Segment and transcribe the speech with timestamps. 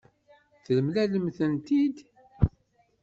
[0.65, 1.97] Temlalemt-tent-id?